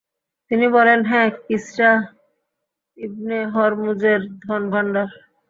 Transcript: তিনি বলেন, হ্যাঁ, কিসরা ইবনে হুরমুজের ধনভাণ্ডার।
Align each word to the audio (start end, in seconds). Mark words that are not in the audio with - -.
তিনি 0.51 0.65
বলেন, 0.67 0.99
হ্যাঁ, 1.05 1.29
কিসরা 1.45 1.91
ইবনে 2.97 3.37
হুরমুজের 3.53 4.21
ধনভাণ্ডার। 4.43 5.07